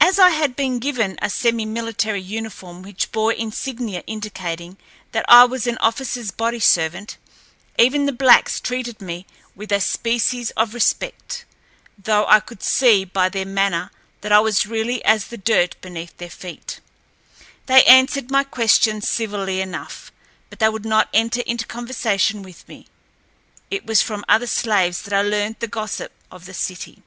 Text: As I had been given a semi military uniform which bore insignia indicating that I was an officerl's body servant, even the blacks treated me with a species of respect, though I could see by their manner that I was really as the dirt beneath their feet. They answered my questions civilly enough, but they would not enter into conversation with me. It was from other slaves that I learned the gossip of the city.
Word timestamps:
As 0.00 0.18
I 0.18 0.30
had 0.30 0.56
been 0.56 0.78
given 0.78 1.18
a 1.20 1.28
semi 1.28 1.66
military 1.66 2.22
uniform 2.22 2.80
which 2.80 3.12
bore 3.12 3.34
insignia 3.34 4.02
indicating 4.06 4.78
that 5.10 5.26
I 5.28 5.44
was 5.44 5.66
an 5.66 5.76
officerl's 5.82 6.30
body 6.30 6.58
servant, 6.58 7.18
even 7.78 8.06
the 8.06 8.14
blacks 8.14 8.58
treated 8.60 9.02
me 9.02 9.26
with 9.54 9.70
a 9.70 9.78
species 9.78 10.52
of 10.52 10.72
respect, 10.72 11.44
though 12.02 12.24
I 12.28 12.40
could 12.40 12.62
see 12.62 13.04
by 13.04 13.28
their 13.28 13.44
manner 13.44 13.90
that 14.22 14.32
I 14.32 14.40
was 14.40 14.64
really 14.64 15.04
as 15.04 15.26
the 15.26 15.36
dirt 15.36 15.78
beneath 15.82 16.16
their 16.16 16.30
feet. 16.30 16.80
They 17.66 17.84
answered 17.84 18.30
my 18.30 18.44
questions 18.44 19.06
civilly 19.06 19.60
enough, 19.60 20.10
but 20.48 20.60
they 20.60 20.68
would 20.70 20.86
not 20.86 21.10
enter 21.12 21.42
into 21.42 21.66
conversation 21.66 22.42
with 22.42 22.66
me. 22.66 22.86
It 23.70 23.84
was 23.84 24.00
from 24.00 24.24
other 24.30 24.46
slaves 24.46 25.02
that 25.02 25.12
I 25.12 25.20
learned 25.20 25.56
the 25.58 25.68
gossip 25.68 26.12
of 26.30 26.46
the 26.46 26.54
city. 26.54 27.02